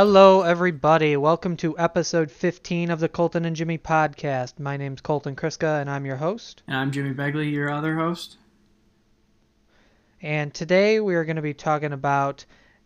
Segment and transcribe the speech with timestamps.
[0.00, 1.16] Hello, everybody.
[1.16, 4.60] Welcome to episode 15 of the Colton and Jimmy podcast.
[4.60, 6.62] My name's Colton Kriska, and I'm your host.
[6.68, 8.36] And I'm Jimmy Begley, your other host.
[10.22, 12.44] And today we are going to be talking about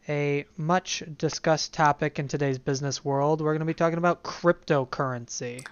[0.09, 3.43] a much discussed topic in today's business world.
[3.43, 5.66] We're going to be talking about cryptocurrency.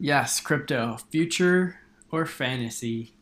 [0.00, 0.96] Yes, crypto.
[1.10, 1.80] Future
[2.10, 3.12] or fantasy?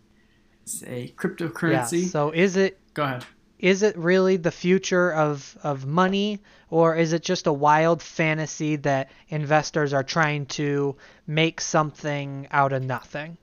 [0.62, 2.03] It's a cryptocurrency.
[2.03, 3.27] Yeah, so is it Go ahead.
[3.58, 6.40] Is it really the future of, of money
[6.70, 12.72] or is it just a wild fantasy that investors are trying to make something out
[12.72, 13.36] of nothing?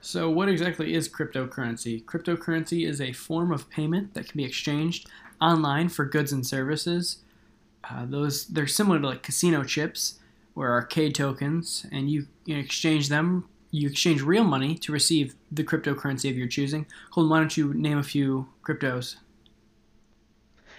[0.00, 2.04] So, what exactly is cryptocurrency?
[2.04, 5.08] Cryptocurrency is a form of payment that can be exchanged
[5.40, 7.18] online for goods and services.
[7.88, 10.20] Uh, those they're similar to like casino chips
[10.54, 13.48] or arcade tokens, and you, exchange them.
[13.70, 16.86] You exchange real money to receive the cryptocurrency of your choosing.
[17.10, 19.16] Colton, why don't you name a few cryptos?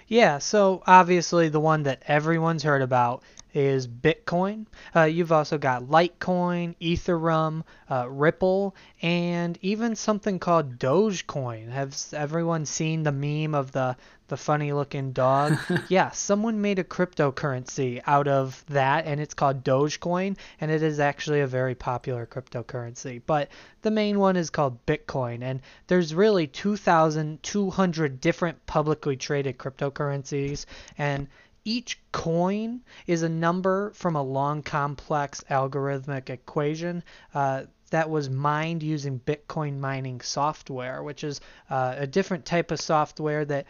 [0.07, 3.23] Yeah, so obviously the one that everyone's heard about
[3.57, 4.67] is Bitcoin.
[4.95, 11.71] Uh, you've also got Litecoin, Ethereum, uh, Ripple, and even something called Dogecoin.
[11.71, 13.97] Has everyone seen the meme of the
[14.27, 15.57] the funny looking dog?
[15.89, 20.99] yeah, someone made a cryptocurrency out of that, and it's called Dogecoin, and it is
[20.99, 23.21] actually a very popular cryptocurrency.
[23.25, 23.49] But
[23.81, 30.67] the main one is called Bitcoin, and there's really 2,200 different publicly traded cryptocurrencies,
[30.99, 31.27] and
[31.67, 37.03] each coin is a number from a long, complex algorithmic equation
[37.35, 42.79] uh, that was mined using Bitcoin mining software, which is uh, a different type of
[42.79, 43.65] software that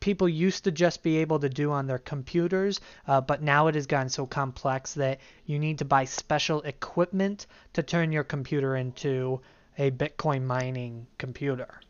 [0.00, 3.74] people used to just be able to do on their computers, uh, but now it
[3.74, 8.76] has gotten so complex that you need to buy special equipment to turn your computer
[8.76, 9.38] into
[9.76, 11.80] a Bitcoin mining computer.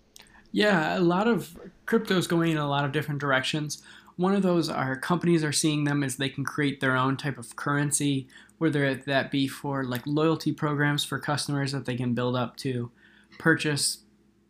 [0.50, 1.56] Yeah, a lot of
[1.87, 3.83] crypto is going in a lot of different directions.
[4.17, 7.39] One of those are companies are seeing them as they can create their own type
[7.39, 8.28] of currency,
[8.59, 12.91] whether that be for like loyalty programs for customers that they can build up to
[13.39, 13.99] purchase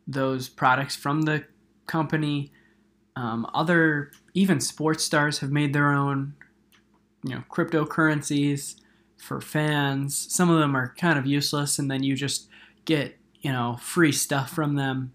[0.07, 1.45] those products from the
[1.87, 2.53] company.
[3.15, 6.35] Um, other even sports stars have made their own,
[7.23, 8.77] you know, cryptocurrencies
[9.17, 10.17] for fans.
[10.17, 12.49] Some of them are kind of useless, and then you just
[12.85, 15.13] get you know free stuff from them.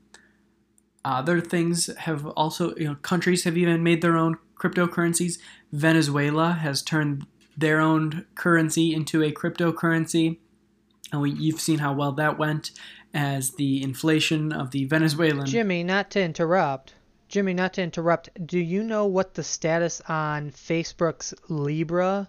[1.16, 5.38] Other things have also, you know, countries have even made their own cryptocurrencies.
[5.72, 7.26] Venezuela has turned
[7.56, 10.38] their own currency into a cryptocurrency,
[11.12, 12.72] and we, you've seen how well that went
[13.14, 15.46] as the inflation of the Venezuelan.
[15.46, 16.94] Jimmy, not to interrupt.
[17.30, 18.30] Jimmy, not to interrupt.
[18.46, 22.28] Do you know what the status on Facebook's Libra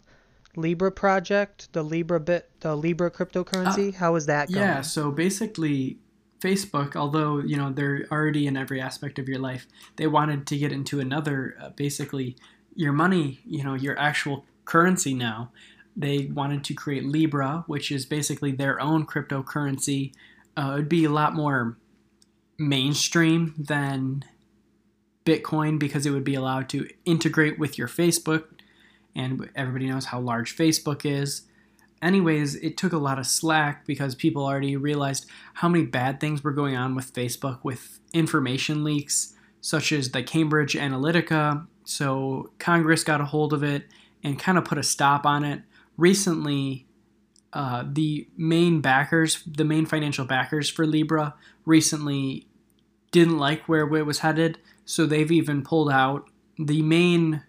[0.56, 3.94] Libra project, the Libra bit, the Libra cryptocurrency?
[3.94, 4.60] Uh, How is that going?
[4.60, 5.98] Yeah, so basically,
[6.40, 9.66] Facebook, although you know they're already in every aspect of your life,
[9.96, 12.36] they wanted to get into another, uh, basically,
[12.74, 15.50] your money, you know, your actual currency now.
[15.96, 20.12] They wanted to create Libra, which is basically their own cryptocurrency.
[20.56, 21.76] Uh, it'd be a lot more
[22.56, 24.24] mainstream than
[25.24, 28.44] Bitcoin because it would be allowed to integrate with your Facebook,
[29.14, 31.42] and everybody knows how large Facebook is
[32.02, 36.42] anyways, it took a lot of slack because people already realized how many bad things
[36.42, 41.66] were going on with Facebook with information leaks, such as the Cambridge Analytica.
[41.84, 43.86] So Congress got a hold of it
[44.22, 45.62] and kind of put a stop on it.
[45.96, 46.86] Recently,
[47.52, 51.34] uh, the main backers, the main financial backers for Libra,
[51.64, 52.46] recently
[53.10, 56.28] didn't like where it was headed, so they've even pulled out.
[56.58, 57.42] The main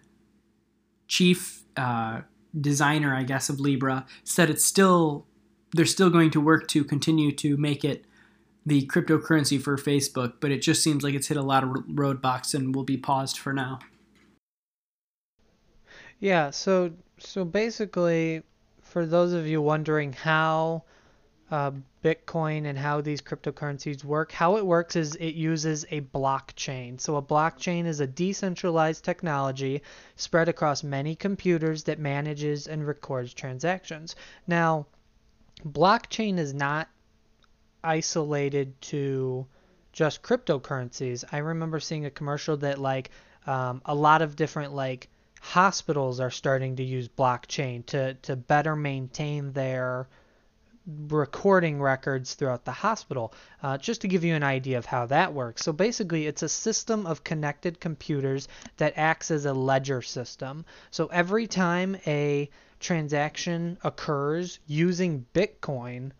[1.06, 2.22] chief uh,
[2.58, 5.26] designer, I guess, of Libra said it's still
[5.72, 8.04] they're still going to work to continue to make it
[8.66, 12.54] the cryptocurrency for Facebook, but it just seems like it's hit a lot of roadblocks
[12.54, 13.78] and will be paused for now.
[16.18, 18.42] Yeah, so so basically,
[18.82, 20.84] for those of you wondering how
[21.50, 21.72] uh,
[22.04, 27.00] Bitcoin and how these cryptocurrencies work, how it works is it uses a blockchain.
[27.00, 29.82] So a blockchain is a decentralized technology
[30.16, 34.14] spread across many computers that manages and records transactions.
[34.46, 34.86] Now,
[35.66, 36.88] blockchain is not
[37.82, 39.46] isolated to
[39.92, 41.24] just cryptocurrencies.
[41.32, 43.10] I remember seeing a commercial that like
[43.46, 45.08] um, a lot of different like
[45.40, 50.06] hospitals are starting to use blockchain to to better maintain their
[51.08, 53.32] recording records throughout the hospital.
[53.62, 55.62] Uh, just to give you an idea of how that works.
[55.62, 60.64] So basically, it's a system of connected computers that acts as a ledger system.
[60.90, 62.50] So every time a
[62.80, 66.12] transaction occurs using Bitcoin,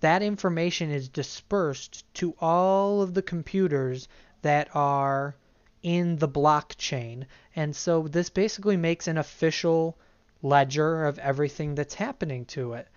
[0.00, 4.08] that information is dispersed to all of the computers
[4.42, 5.36] that are
[5.82, 7.24] in the blockchain.
[7.54, 9.96] And so this basically makes an official
[10.42, 12.88] ledger of everything that's happening to it.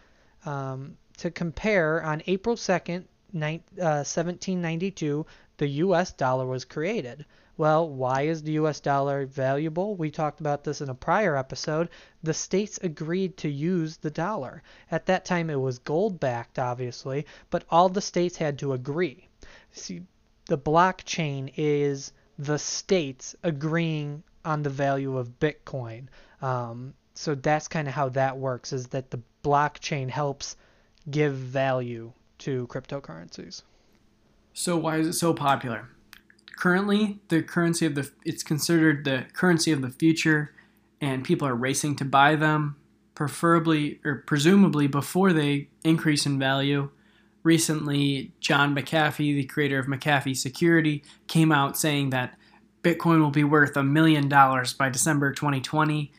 [0.46, 5.26] Um, to compare, on April 2nd, ni- uh, 1792,
[5.58, 7.26] the US dollar was created.
[7.58, 9.96] Well, why is the US dollar valuable?
[9.96, 11.90] We talked about this in a prior episode.
[12.22, 14.62] The states agreed to use the dollar.
[14.92, 19.30] At that time, it was gold backed, obviously, but all the states had to agree.
[19.72, 20.02] See,
[20.48, 26.08] the blockchain is the states agreeing on the value of Bitcoin.
[26.42, 30.58] Um, so that's kind of how that works is that the blockchain helps
[31.10, 33.62] give value to cryptocurrencies.
[34.54, 35.90] So why is it so popular?
[36.58, 40.54] Currently, the currency of the it's considered the currency of the future,
[41.02, 42.78] and people are racing to buy them,
[43.14, 46.90] preferably or presumably before they increase in value.
[47.44, 52.36] Recently, John McAfee, the creator of McAfee Security, came out saying that
[52.82, 56.12] Bitcoin will be worth a million dollars by December 2020.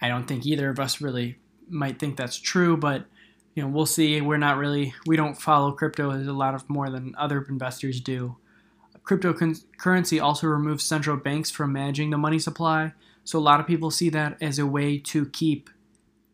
[0.00, 1.36] I don't think either of us really
[1.68, 3.06] might think that's true, but
[3.60, 4.22] you know, we'll see.
[4.22, 8.00] We're not really we don't follow crypto as a lot of more than other investors
[8.00, 8.38] do.
[9.04, 13.90] Cryptocurrency also removes central banks from managing the money supply, so a lot of people
[13.90, 15.68] see that as a way to keep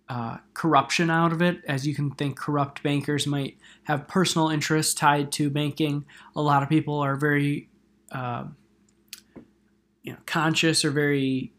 [0.08, 1.64] uh, corruption out of it.
[1.66, 6.04] As you can think, corrupt bankers might have personal interests tied to banking.
[6.36, 7.68] A lot of people are very
[8.12, 8.44] uh,
[10.04, 11.50] you know, conscious or very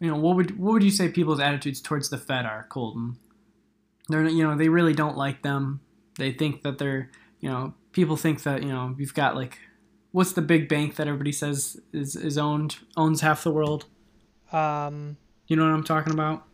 [0.00, 3.18] you know what would what would you say people's attitudes towards the Fed are, Colton?
[4.08, 5.80] They're you know they really don't like them.
[6.18, 7.10] They think that they're
[7.40, 9.58] you know people think that you know you've got like
[10.12, 13.86] what's the big bank that everybody says is is owned owns half the world.
[14.52, 15.16] Um,
[15.46, 16.44] you know what I'm talking about?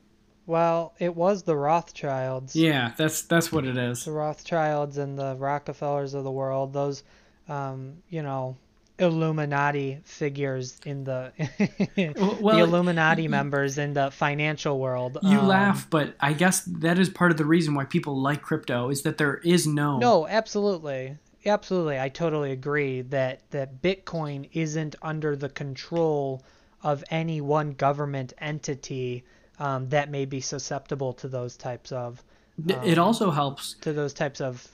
[0.46, 2.56] Well, it was the Rothschilds.
[2.56, 4.04] Yeah, that's that's what it is.
[4.04, 6.72] The Rothschilds and the Rockefellers of the world.
[6.72, 7.04] Those,
[7.48, 8.56] um, you know,
[9.00, 11.32] Illuminati figures in the
[12.40, 15.18] well, the Illuminati members in the financial world.
[15.22, 18.42] You um, laugh, but I guess that is part of the reason why people like
[18.42, 21.16] crypto is that there is no No, absolutely.
[21.46, 21.98] Absolutely.
[21.98, 26.44] I totally agree that that Bitcoin isn't under the control
[26.82, 29.24] of any one government entity
[29.58, 32.22] um, that may be susceptible to those types of
[32.68, 34.68] um, it also helps to those types of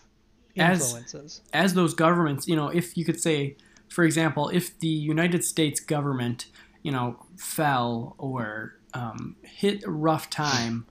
[0.57, 1.43] influences.
[1.53, 3.57] As, as those governments, you know, if you could say
[3.89, 6.47] for example, if the United States government,
[6.83, 10.87] you know, fell or um, hit a rough time,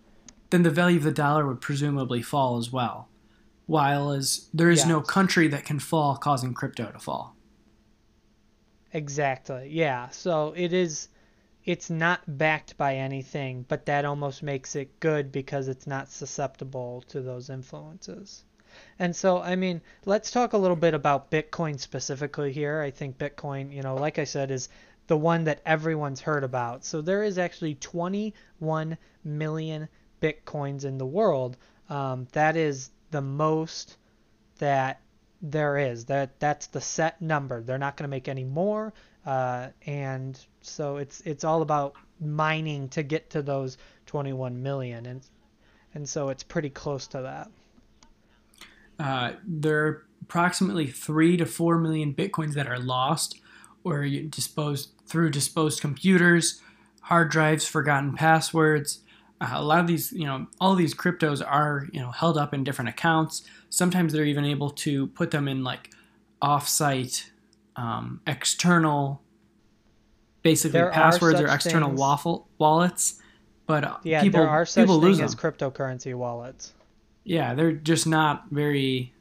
[0.49, 3.09] then the value of the dollar would presumably fall as well.
[3.65, 7.35] While as there is no country that can fall, causing crypto to fall.
[8.93, 9.69] Exactly.
[9.71, 10.09] Yeah.
[10.09, 11.09] So it is.
[11.65, 17.03] It's not backed by anything, but that almost makes it good because it's not susceptible
[17.07, 18.44] to those influences.
[18.97, 22.81] And so, I mean, let's talk a little bit about Bitcoin specifically here.
[22.81, 24.69] I think Bitcoin, you know, like I said, is
[25.07, 26.85] the one that everyone's heard about.
[26.85, 29.89] So there is actually 21 million
[30.21, 31.57] Bitcoins in the world.
[31.89, 33.97] Um, that is the most
[34.59, 35.01] that
[35.41, 36.05] there is.
[36.05, 37.61] That that's the set number.
[37.61, 38.93] They're not going to make any more.
[39.25, 45.21] Uh, and so it's it's all about mining to get to those 21 million, and
[45.93, 47.49] and so it's pretty close to that.
[48.99, 53.39] Uh, there are approximately three to four million bitcoins that are lost
[53.83, 56.61] or disposed through disposed computers,
[57.01, 59.01] hard drives, forgotten passwords.
[59.39, 62.53] Uh, a lot of these, you know, all these cryptos are, you know, held up
[62.53, 63.43] in different accounts.
[63.69, 65.91] Sometimes they're even able to put them in like
[66.41, 67.31] off-site,
[67.75, 69.21] um, external,
[70.41, 73.21] basically there passwords or external waffle wallets.
[73.67, 76.74] But yeah, people, there are such people things as cryptocurrency wallets
[77.25, 79.11] yeah, they're just not very.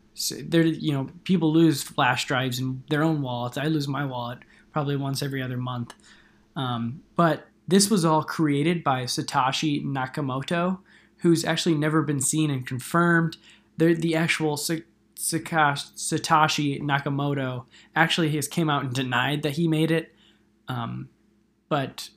[0.44, 3.58] They're you know people lose flash drives in their own wallets.
[3.58, 4.38] I lose my wallet
[4.72, 5.94] probably once every other month.
[6.54, 10.78] Um, but this was all created by Satoshi Nakamoto,
[11.18, 13.38] who's actually never been seen and confirmed.
[13.78, 14.92] The actual Satoshi
[16.80, 17.64] Nakamoto
[17.96, 20.14] actually has came out and denied that he made it.
[20.68, 21.08] Um,
[21.68, 22.10] but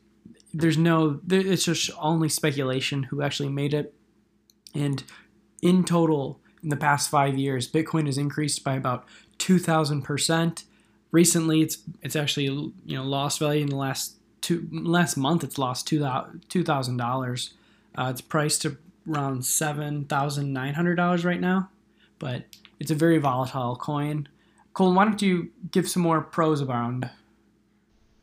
[0.53, 3.94] there's no, it's just only speculation who actually made it.
[4.75, 5.03] And
[5.62, 9.06] in total, in the past five years, Bitcoin has increased by about
[9.40, 10.64] 2,000%.
[11.12, 15.42] Recently, it's it's actually you know lost value in the last two last month.
[15.42, 17.54] It's lost two thousand dollars.
[17.96, 18.78] Uh, it's priced to
[19.10, 21.70] around seven thousand nine hundred dollars right now,
[22.20, 22.44] but
[22.80, 24.28] it's a very volatile coin.
[24.74, 27.10] Colton, why don't you give some more pros around?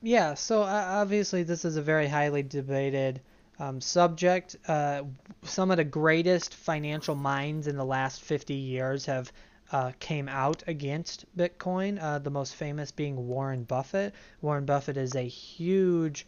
[0.03, 3.23] Yeah, so uh, obviously this is a very highly debated
[3.59, 4.57] um, subject.
[4.67, 5.03] Uh,
[5.43, 9.33] some of the greatest financial minds in the last 50 years have
[9.73, 12.01] uh, came out against Bitcoin.
[12.01, 14.15] Uh, the most famous being Warren Buffett.
[14.41, 16.27] Warren Buffett is a huge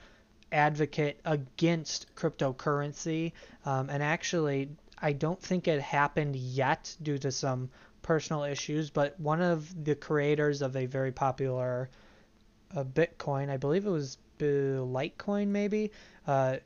[0.53, 3.33] advocate against cryptocurrency,
[3.65, 7.69] um, and actually, I don't think it happened yet due to some
[8.03, 8.91] personal issues.
[8.91, 11.91] But one of the creators of a very popular
[12.75, 15.93] uh, Bitcoin, I believe it was Litecoin, maybe,
[16.27, 16.57] uh,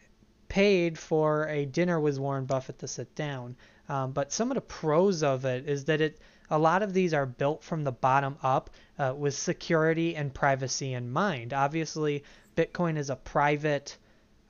[0.50, 3.56] paid for a dinner with Warren Buffett to sit down.
[3.88, 6.18] Um, but some of the pros of it is that it
[6.50, 10.94] a lot of these are built from the bottom up uh, with security and privacy
[10.94, 11.52] in mind.
[11.54, 12.24] Obviously,
[12.56, 13.96] Bitcoin is a private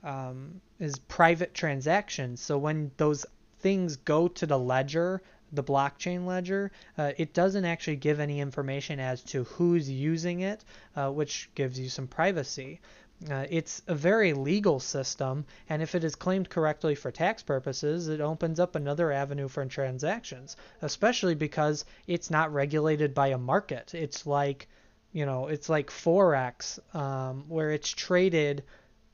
[0.02, 2.40] um, is private transactions.
[2.40, 3.26] So when those
[3.58, 5.20] things go to the ledger,
[5.52, 10.64] the blockchain ledger, uh, it doesn't actually give any information as to who's using it,
[10.96, 12.80] uh, which gives you some privacy.
[13.28, 18.08] Uh, it's a very legal system, and if it is claimed correctly for tax purposes,
[18.08, 23.92] it opens up another avenue for transactions, especially because it's not regulated by a market.
[23.94, 24.68] It's like,
[25.12, 28.64] you know, it's like Forex, um, where it's traded,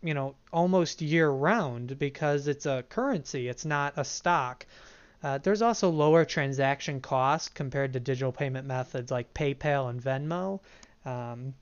[0.03, 4.67] you know, almost year round because it's a currency, it's not a stock.
[5.21, 10.61] Uh, there's also lower transaction costs compared to digital payment methods like PayPal and Venmo.
[11.05, 11.55] Um,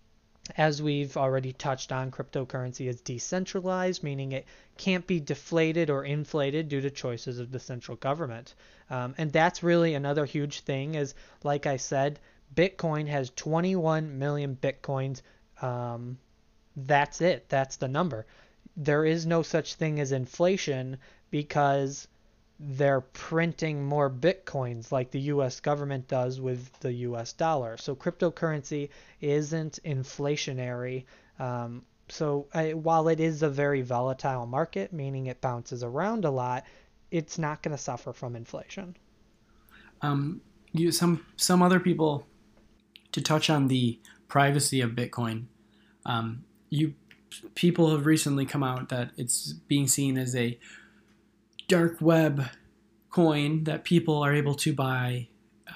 [0.56, 4.46] as we've already touched on, cryptocurrency is decentralized, meaning it
[4.76, 8.54] can't be deflated or inflated due to choices of the central government.
[8.90, 12.20] Um, and that's really another huge thing is, like I said,
[12.54, 15.22] Bitcoin has 21 million Bitcoins.
[15.62, 16.18] Um,
[16.76, 17.48] that's it.
[17.48, 18.26] That's the number.
[18.76, 20.98] There is no such thing as inflation
[21.30, 22.06] because
[22.60, 27.76] they're printing more bitcoins like the US government does with the US dollar.
[27.76, 31.04] So cryptocurrency isn't inflationary.
[31.38, 36.30] Um, so I, while it is a very volatile market, meaning it bounces around a
[36.30, 36.64] lot,
[37.10, 38.96] it's not going to suffer from inflation.
[40.02, 40.40] Um,
[40.72, 42.26] you some some other people
[43.12, 45.44] to touch on the privacy of Bitcoin.
[46.04, 46.94] Um, you
[47.54, 50.58] people have recently come out that it's being seen as a
[51.68, 52.46] dark web
[53.10, 55.28] coin that people are able to buy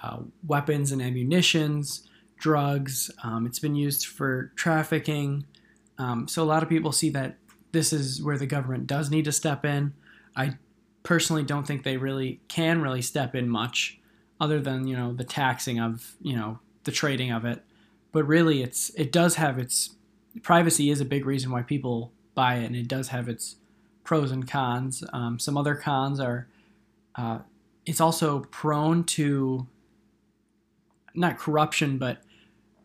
[0.02, 3.10] uh, weapons and ammunitions, drugs.
[3.22, 5.46] Um, it's been used for trafficking.
[5.98, 7.36] Um, so a lot of people see that
[7.72, 9.92] this is where the government does need to step in.
[10.36, 10.56] I
[11.02, 13.98] personally don't think they really can really step in much,
[14.40, 17.64] other than you know the taxing of you know the trading of it.
[18.12, 19.90] But really, it's it does have its
[20.42, 23.56] privacy is a big reason why people buy it, and it does have its
[24.08, 25.04] pros and cons.
[25.12, 26.48] Um, some other cons are
[27.14, 27.40] uh,
[27.84, 29.66] it's also prone to
[31.12, 32.22] not corruption, but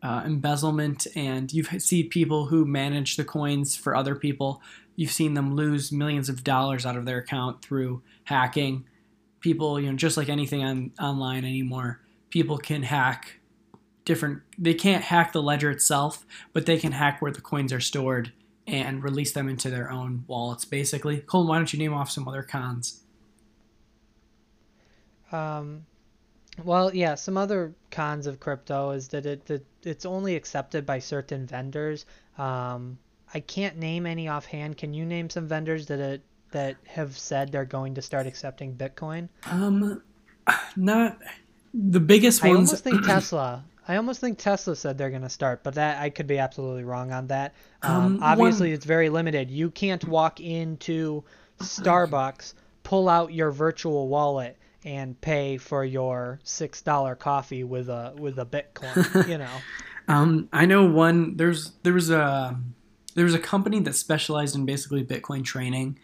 [0.02, 1.06] uh, embezzlement.
[1.16, 4.60] And you see people who manage the coins for other people.
[4.96, 8.84] You've seen them lose millions of dollars out of their account through hacking.
[9.40, 13.40] People, you know, just like anything on online anymore, people can hack
[14.04, 14.42] different.
[14.58, 18.34] They can't hack the ledger itself, but they can hack where the coins are stored
[18.66, 21.18] and release them into their own wallets, basically.
[21.18, 23.02] Colton, why don't you name off some other cons?
[25.32, 25.84] Um,
[26.62, 30.98] well, yeah, some other cons of crypto is that it that it's only accepted by
[30.98, 32.06] certain vendors.
[32.38, 32.98] Um,
[33.32, 34.76] I can't name any offhand.
[34.76, 38.74] Can you name some vendors that it, that have said they're going to start accepting
[38.74, 39.28] Bitcoin?
[39.46, 40.02] Um,
[40.76, 41.18] not
[41.74, 42.52] the biggest ones.
[42.52, 43.64] I almost think Tesla.
[43.86, 46.84] I almost think Tesla said they're going to start, but that I could be absolutely
[46.84, 47.54] wrong on that.
[47.82, 48.74] Um, um, obviously, one...
[48.74, 49.50] it's very limited.
[49.50, 51.24] You can't walk into
[51.60, 58.14] Starbucks, pull out your virtual wallet, and pay for your six dollar coffee with a
[58.18, 59.28] with a Bitcoin.
[59.28, 59.50] you know.
[60.08, 61.36] Um, I know one.
[61.36, 62.58] There's there was a
[63.14, 65.98] there was a company that specialized in basically Bitcoin training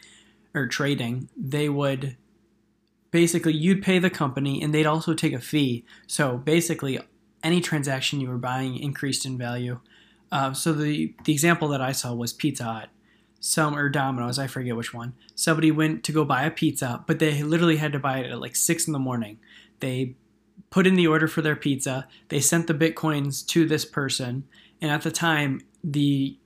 [0.55, 1.29] or trading.
[1.37, 2.17] They would
[3.11, 5.85] basically you'd pay the company and they'd also take a fee.
[6.07, 7.01] So basically,
[7.43, 9.81] any transaction you were buying increased in value.
[10.33, 12.89] Uh, so the the example that I saw was Pizza Hut,
[13.41, 15.15] some or Domino's, I forget which one.
[15.35, 18.41] Somebody went to go buy a pizza, but they literally had to buy it at
[18.41, 19.39] like six in the morning.
[19.81, 20.15] They
[20.69, 22.07] put in the order for their pizza.
[22.29, 24.45] They sent the bitcoins to this person,
[24.81, 26.37] and at the time the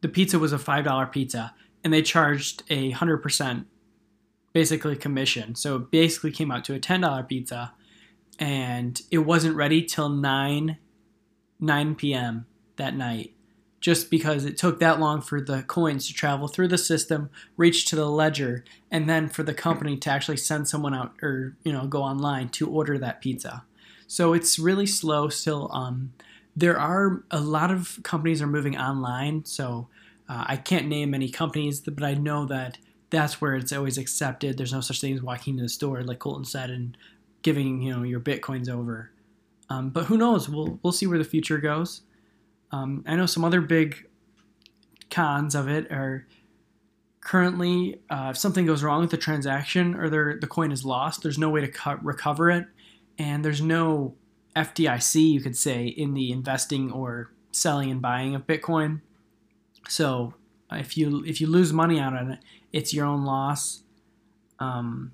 [0.00, 1.54] the pizza was a five dollar pizza,
[1.84, 3.66] and they charged a hundred percent
[4.54, 5.54] basically commission.
[5.54, 7.72] So it basically came out to a ten dollar pizza
[8.38, 10.78] and it wasn't ready till 9
[11.60, 12.46] 9 p.m.
[12.76, 13.34] that night
[13.80, 17.84] just because it took that long for the coins to travel through the system, reach
[17.86, 21.72] to the ledger, and then for the company to actually send someone out or you
[21.72, 23.64] know go online to order that pizza.
[24.06, 25.70] So it's really slow still.
[25.72, 26.12] Um,
[26.56, 29.88] there are a lot of companies are moving online, so
[30.28, 32.78] uh, I can't name any companies, but I know that
[33.10, 34.58] that's where it's always accepted.
[34.58, 36.96] There's no such thing as walking to the store, like Colton said, and
[37.42, 39.10] giving you know your bitcoins over.
[39.70, 40.48] Um, but who knows?
[40.48, 42.02] We'll we'll see where the future goes.
[42.70, 44.06] Um, I know some other big
[45.10, 46.26] cons of it are
[47.20, 51.38] currently, uh, if something goes wrong with the transaction or the coin is lost, there's
[51.38, 52.66] no way to cut, recover it,
[53.18, 54.14] and there's no
[54.56, 59.00] FDIC, you could say, in the investing or selling and buying of Bitcoin.
[59.88, 60.34] So
[60.72, 62.38] if you if you lose money out on it,
[62.72, 63.82] it's your own loss.
[64.58, 65.12] Um,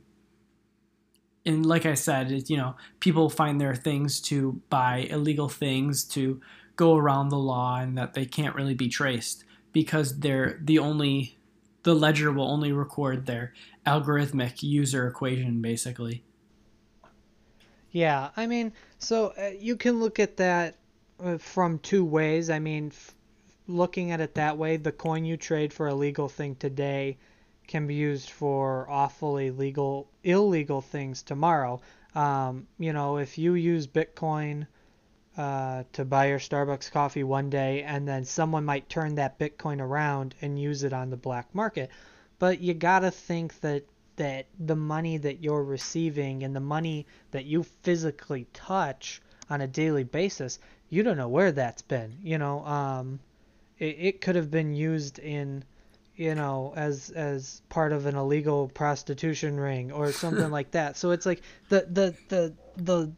[1.46, 6.04] and like I said, it, you know, people find their things to buy illegal things
[6.04, 6.40] to
[6.76, 11.38] go around the law and that they can't really be traced because they're the only
[11.82, 13.52] the ledger will only record their
[13.86, 16.24] algorithmic user equation basically.
[17.90, 20.78] Yeah, I mean, so uh, you can look at that
[21.22, 22.50] uh, from two ways.
[22.50, 23.14] I mean, f-
[23.68, 27.18] looking at it that way, the coin you trade for a legal thing today
[27.66, 31.80] can be used for awfully legal, illegal things tomorrow.
[32.14, 34.66] Um, you know, if you use Bitcoin
[35.36, 39.80] uh, to buy your Starbucks coffee one day, and then someone might turn that Bitcoin
[39.80, 41.90] around and use it on the black market.
[42.38, 43.84] But you gotta think that
[44.16, 49.66] that the money that you're receiving and the money that you physically touch on a
[49.66, 52.16] daily basis, you don't know where that's been.
[52.22, 53.18] You know, um,
[53.78, 55.64] it, it could have been used in
[56.16, 60.96] you know as as part of an illegal prostitution ring or something like that.
[60.96, 63.12] So it's like the the the the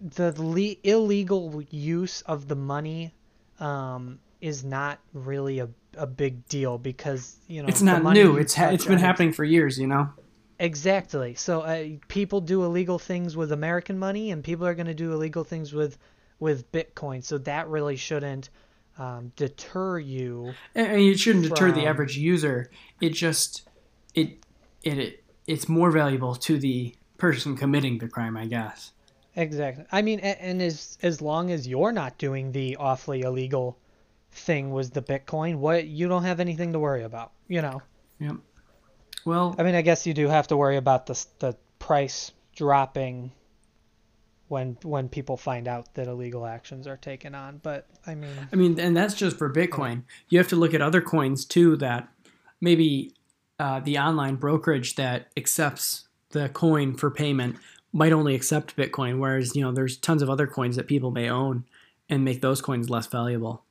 [0.00, 3.14] the le- illegal use of the money
[3.60, 8.36] um, is not really a, a big deal because you know it's not new.
[8.36, 10.08] it's ha- it's been happening for years you know?
[10.58, 11.34] Exactly.
[11.34, 15.12] So uh, people do illegal things with american money and people are going to do
[15.12, 15.98] illegal things with
[16.40, 17.22] with bitcoin.
[17.22, 18.50] So that really shouldn't
[18.98, 20.54] um, deter you.
[20.74, 21.54] And it shouldn't from...
[21.54, 22.70] deter the average user.
[23.00, 23.68] It just
[24.14, 24.44] it,
[24.82, 28.92] it it it's more valuable to the person committing the crime, I guess.
[29.34, 29.84] Exactly.
[29.90, 33.78] I mean, and as as long as you're not doing the awfully illegal
[34.30, 37.80] thing was the Bitcoin, what you don't have anything to worry about, you know.
[38.18, 38.36] Yep.
[39.24, 43.32] Well, I mean, I guess you do have to worry about the the price dropping
[44.52, 47.58] when when people find out that illegal actions are taken on.
[47.62, 50.02] But I mean, I mean, and that's just for Bitcoin.
[50.28, 52.06] You have to look at other coins too that
[52.60, 53.14] maybe
[53.58, 57.56] uh, the online brokerage that accepts the coin for payment
[57.94, 61.30] might only accept Bitcoin, whereas you know there's tons of other coins that people may
[61.30, 61.64] own
[62.10, 63.64] and make those coins less valuable.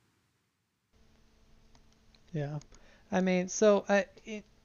[2.32, 2.58] Yeah,
[3.12, 4.02] I mean, so uh,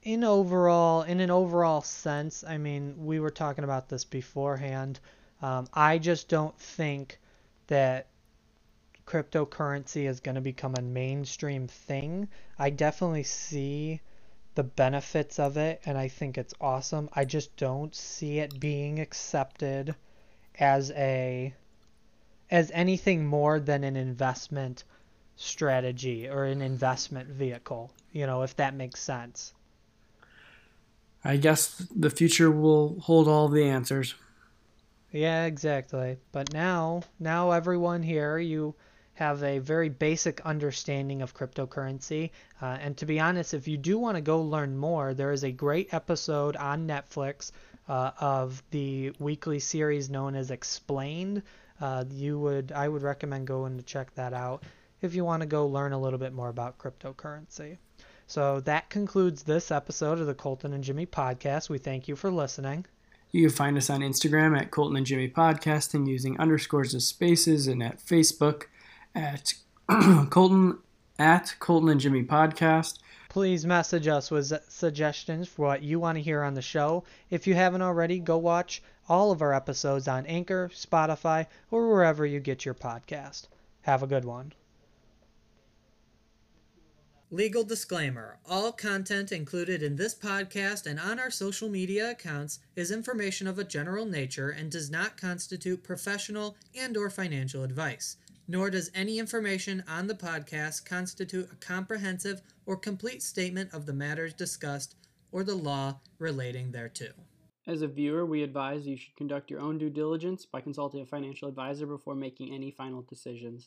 [0.02, 4.98] in overall, in an overall sense, I mean, we were talking about this beforehand.
[5.40, 7.18] Um, I just don't think
[7.68, 8.06] that
[9.06, 12.28] cryptocurrency is going to become a mainstream thing.
[12.58, 14.00] I definitely see
[14.54, 17.08] the benefits of it and I think it's awesome.
[17.14, 19.94] I just don't see it being accepted
[20.58, 21.54] as a
[22.50, 24.84] as anything more than an investment
[25.36, 29.54] strategy or an investment vehicle, you know, if that makes sense.
[31.24, 34.14] I guess the future will hold all the answers.
[35.12, 36.16] Yeah, exactly.
[36.32, 38.74] But now, now everyone here, you
[39.14, 42.30] have a very basic understanding of cryptocurrency.
[42.62, 45.44] Uh, and to be honest, if you do want to go learn more, there is
[45.44, 47.52] a great episode on Netflix
[47.88, 51.42] uh, of the weekly series known as Explained.
[51.80, 54.62] Uh, you would, I would recommend going to check that out
[55.00, 57.78] if you want to go learn a little bit more about cryptocurrency.
[58.26, 61.68] So that concludes this episode of the Colton and Jimmy podcast.
[61.70, 62.84] We thank you for listening.
[63.30, 67.66] You can find us on Instagram at Colton and Jimmy Podcasting using underscores as spaces
[67.66, 68.64] and at Facebook
[69.14, 69.54] at
[70.30, 70.78] Colton
[71.18, 72.98] at Colton and Jimmy Podcast.
[73.28, 77.04] Please message us with suggestions for what you want to hear on the show.
[77.28, 82.24] If you haven't already, go watch all of our episodes on Anchor, Spotify, or wherever
[82.24, 83.48] you get your podcast.
[83.82, 84.52] Have a good one.
[87.30, 92.90] Legal disclaimer All content included in this podcast and on our social media accounts is
[92.90, 98.16] information of a general nature and does not constitute professional and or financial advice.
[98.48, 103.92] Nor does any information on the podcast constitute a comprehensive or complete statement of the
[103.92, 104.96] matters discussed
[105.30, 107.12] or the law relating thereto.
[107.66, 111.04] As a viewer, we advise you should conduct your own due diligence by consulting a
[111.04, 113.66] financial advisor before making any final decisions.